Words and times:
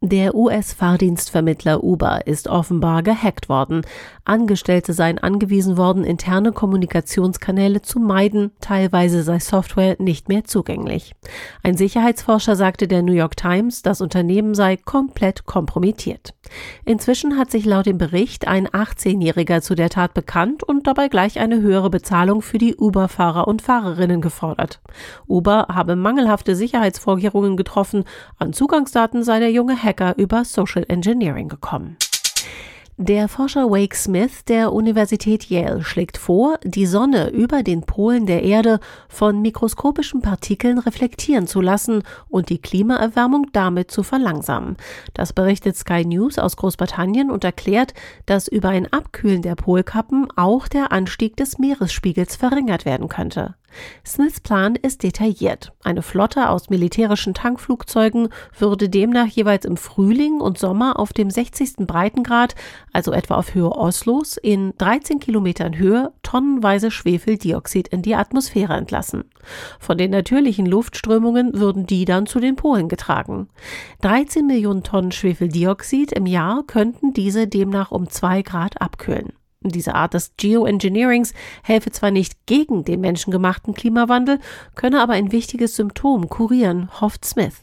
Der 0.00 0.36
US-Fahrdienstvermittler 0.36 1.82
Uber 1.82 2.24
ist 2.24 2.46
offenbar 2.46 3.02
gehackt 3.02 3.48
worden. 3.48 3.82
Angestellte 4.24 4.92
seien 4.92 5.18
angewiesen 5.18 5.76
worden, 5.76 6.04
interne 6.04 6.52
Kommunikationskanäle 6.52 7.82
zu 7.82 7.98
meiden, 7.98 8.52
teilweise 8.60 9.24
sei 9.24 9.40
Software 9.40 9.96
nicht 9.98 10.28
mehr 10.28 10.44
zugänglich. 10.44 11.16
Ein 11.64 11.76
Sicherheitsforscher 11.76 12.54
sagte 12.54 12.86
der 12.86 13.02
New 13.02 13.12
York 13.12 13.36
Times, 13.36 13.82
das 13.82 14.00
Unternehmen 14.00 14.54
sei 14.54 14.76
komplett 14.76 15.46
kompromittiert. 15.46 16.32
Inzwischen 16.84 17.36
hat 17.36 17.50
sich 17.50 17.64
laut 17.64 17.86
dem 17.86 17.98
Bericht 17.98 18.46
ein 18.46 18.68
18-Jähriger 18.68 19.62
zu 19.62 19.74
der 19.74 19.90
Tat 19.90 20.14
bekannt 20.14 20.62
und 20.62 20.86
dabei 20.86 21.08
gleich 21.08 21.40
eine 21.40 21.60
höhere 21.60 21.90
Bezahlung 21.90 22.40
für 22.40 22.58
die 22.58 22.76
Uber-Fahrer 22.76 23.48
und 23.48 23.62
Fahrerinnen 23.62 24.20
gefordert. 24.20 24.80
Uber 25.26 25.66
habe 25.68 25.96
mangelhafte 25.96 26.54
Sicherheitsvorkehrungen 26.54 27.56
getroffen, 27.56 28.04
an 28.38 28.52
Zugangsdaten 28.52 29.24
sei 29.24 29.40
der 29.40 29.50
junge 29.50 29.76
über 30.16 30.44
Social 30.44 30.84
Engineering 30.88 31.48
gekommen. 31.48 31.96
Der 33.00 33.28
Forscher 33.28 33.70
Wake 33.70 33.94
Smith 33.94 34.44
der 34.48 34.72
Universität 34.72 35.48
Yale 35.48 35.84
schlägt 35.84 36.18
vor, 36.18 36.58
die 36.64 36.84
Sonne 36.84 37.30
über 37.30 37.62
den 37.62 37.82
Polen 37.82 38.26
der 38.26 38.42
Erde 38.42 38.80
von 39.08 39.40
mikroskopischen 39.40 40.20
Partikeln 40.20 40.80
reflektieren 40.80 41.46
zu 41.46 41.60
lassen 41.60 42.02
und 42.28 42.48
die 42.48 42.58
Klimaerwärmung 42.58 43.46
damit 43.52 43.92
zu 43.92 44.02
verlangsamen. 44.02 44.76
Das 45.14 45.32
berichtet 45.32 45.76
Sky 45.76 46.04
News 46.04 46.40
aus 46.40 46.56
Großbritannien 46.56 47.30
und 47.30 47.44
erklärt, 47.44 47.94
dass 48.26 48.48
über 48.48 48.70
ein 48.70 48.92
Abkühlen 48.92 49.42
der 49.42 49.54
Polkappen 49.54 50.26
auch 50.34 50.66
der 50.66 50.90
Anstieg 50.90 51.36
des 51.36 51.58
Meeresspiegels 51.58 52.34
verringert 52.34 52.84
werden 52.84 53.06
könnte. 53.06 53.54
Smiths 54.06 54.40
Plan 54.40 54.74
ist 54.74 55.02
detailliert. 55.02 55.72
Eine 55.84 56.02
Flotte 56.02 56.48
aus 56.48 56.70
militärischen 56.70 57.34
Tankflugzeugen 57.34 58.28
würde 58.58 58.88
demnach 58.88 59.26
jeweils 59.26 59.64
im 59.64 59.76
Frühling 59.76 60.40
und 60.40 60.58
Sommer 60.58 60.98
auf 60.98 61.12
dem 61.12 61.30
60. 61.30 61.86
Breitengrad, 61.86 62.54
also 62.92 63.12
etwa 63.12 63.36
auf 63.36 63.54
Höhe 63.54 63.70
Oslos, 63.70 64.36
in 64.36 64.74
13 64.78 65.20
Kilometern 65.20 65.76
Höhe 65.76 66.12
tonnenweise 66.22 66.90
Schwefeldioxid 66.90 67.88
in 67.88 68.02
die 68.02 68.14
Atmosphäre 68.14 68.74
entlassen. 68.74 69.24
Von 69.78 69.98
den 69.98 70.10
natürlichen 70.10 70.66
Luftströmungen 70.66 71.58
würden 71.58 71.86
die 71.86 72.04
dann 72.04 72.26
zu 72.26 72.40
den 72.40 72.56
Polen 72.56 72.88
getragen. 72.88 73.48
13 74.02 74.46
Millionen 74.46 74.82
Tonnen 74.82 75.12
Schwefeldioxid 75.12 76.12
im 76.12 76.26
Jahr 76.26 76.64
könnten 76.66 77.12
diese 77.12 77.46
demnach 77.46 77.90
um 77.90 78.08
zwei 78.08 78.42
Grad 78.42 78.80
abkühlen. 78.80 79.32
Diese 79.60 79.96
Art 79.96 80.14
des 80.14 80.32
Geoengineerings 80.36 81.34
helfe 81.64 81.90
zwar 81.90 82.12
nicht 82.12 82.46
gegen 82.46 82.84
den 82.84 83.00
menschengemachten 83.00 83.74
Klimawandel, 83.74 84.38
könne 84.76 85.02
aber 85.02 85.14
ein 85.14 85.32
wichtiges 85.32 85.74
Symptom 85.74 86.28
kurieren, 86.28 86.88
hofft 87.00 87.24
Smith. 87.24 87.60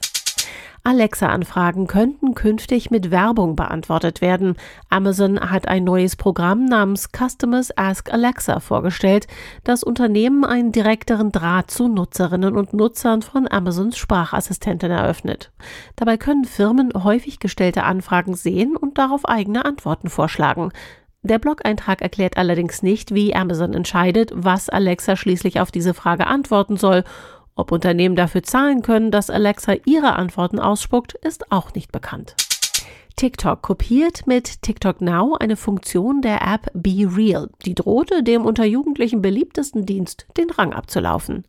Alexa-Anfragen 0.83 1.87
könnten 1.87 2.35
künftig 2.35 2.91
mit 2.91 3.09
Werbung 3.09 3.55
beantwortet 3.55 4.21
werden. 4.21 4.55
Amazon 4.89 5.39
hat 5.39 5.67
ein 5.67 5.83
neues 5.83 6.15
Programm 6.15 6.65
namens 6.65 7.09
Customers 7.11 7.75
Ask 7.75 8.13
Alexa 8.13 8.59
vorgestellt, 8.59 9.25
das 9.63 9.81
Unternehmen 9.81 10.45
einen 10.45 10.71
direkteren 10.71 11.31
Draht 11.31 11.71
zu 11.71 11.87
Nutzerinnen 11.87 12.55
und 12.55 12.73
Nutzern 12.73 13.23
von 13.23 13.47
Amazons 13.49 13.97
Sprachassistenten 13.97 14.91
eröffnet. 14.91 15.51
Dabei 15.95 16.17
können 16.17 16.45
Firmen 16.45 16.91
häufig 16.93 17.39
gestellte 17.39 17.83
Anfragen 17.83 18.35
sehen 18.35 18.75
und 18.75 18.99
darauf 18.99 19.27
eigene 19.27 19.65
Antworten 19.65 20.09
vorschlagen. 20.09 20.71
Der 21.25 21.39
Blog-Eintrag 21.39 22.03
erklärt 22.03 22.37
allerdings 22.37 22.83
nicht, 22.83 23.11
wie 23.15 23.35
Amazon 23.35 23.73
entscheidet, 23.73 24.31
was 24.35 24.69
Alexa 24.69 25.15
schließlich 25.15 25.59
auf 25.59 25.71
diese 25.71 25.95
Frage 25.95 26.27
antworten 26.27 26.77
soll. 26.77 27.03
Ob 27.55 27.71
Unternehmen 27.71 28.15
dafür 28.15 28.43
zahlen 28.43 28.83
können, 28.83 29.09
dass 29.09 29.31
Alexa 29.31 29.73
ihre 29.85 30.17
Antworten 30.17 30.59
ausspuckt, 30.59 31.15
ist 31.15 31.51
auch 31.51 31.73
nicht 31.73 31.91
bekannt. 31.91 32.35
TikTok 33.15 33.61
kopiert 33.61 34.27
mit 34.27 34.61
TikTok 34.61 34.99
Now 34.99 35.35
eine 35.39 35.55
Funktion 35.55 36.21
der 36.21 36.41
App 36.41 36.69
Be 36.73 37.07
Real, 37.15 37.49
die 37.65 37.73
drohte 37.73 38.23
dem 38.23 38.45
unter 38.45 38.65
Jugendlichen 38.65 39.21
beliebtesten 39.21 39.85
Dienst 39.85 40.27
den 40.35 40.49
Rang 40.49 40.73
abzulaufen. 40.73 41.45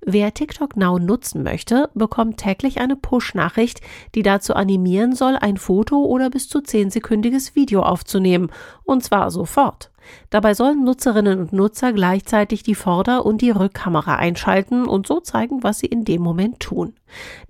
Wer 0.00 0.32
TikTok 0.32 0.76
Now 0.76 1.00
nutzen 1.00 1.42
möchte, 1.42 1.90
bekommt 1.94 2.36
täglich 2.36 2.78
eine 2.78 2.94
Push-Nachricht, 2.94 3.80
die 4.14 4.22
dazu 4.22 4.54
animieren 4.54 5.16
soll, 5.16 5.34
ein 5.34 5.56
Foto 5.56 6.04
oder 6.04 6.30
bis 6.30 6.48
zu 6.48 6.60
zehnsekündiges 6.60 7.56
Video 7.56 7.82
aufzunehmen, 7.82 8.52
und 8.84 9.02
zwar 9.02 9.32
sofort. 9.32 9.90
Dabei 10.30 10.54
sollen 10.54 10.84
Nutzerinnen 10.84 11.40
und 11.40 11.52
Nutzer 11.52 11.92
gleichzeitig 11.92 12.62
die 12.62 12.74
Vorder- 12.74 13.24
und 13.24 13.40
die 13.40 13.50
Rückkamera 13.50 14.16
einschalten 14.16 14.86
und 14.86 15.06
so 15.06 15.20
zeigen, 15.20 15.62
was 15.62 15.78
sie 15.78 15.86
in 15.86 16.04
dem 16.04 16.22
Moment 16.22 16.60
tun. 16.60 16.94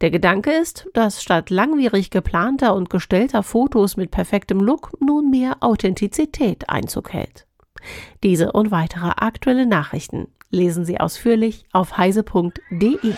Der 0.01 0.11
Gedanke 0.11 0.53
ist, 0.53 0.89
dass 0.95 1.23
statt 1.23 1.51
langwierig 1.51 2.11
geplanter 2.11 2.75
und 2.75 2.91
gestellter 2.91 3.43
Fotos 3.43 3.97
mit 3.97 4.11
perfektem 4.11 4.61
Look 4.61 4.93
nun 5.01 5.31
mehr 5.31 5.57
Authentizität 5.61 6.69
Einzug 6.69 7.13
hält. 7.13 7.47
Diese 8.23 8.53
und 8.53 8.71
weitere 8.71 9.11
aktuelle 9.17 9.67
Nachrichten 9.67 10.29
lesen 10.51 10.85
Sie 10.85 10.99
ausführlich 10.99 11.67
auf 11.73 11.97
heise.de. 11.97 13.15